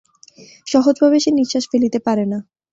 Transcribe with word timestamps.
সহজভাবে 0.67 1.17
সে 1.23 1.29
নিশ্বাস 1.31 1.63
ফেলিতে 1.71 1.99
পারে 2.07 2.25
না। 2.25 2.39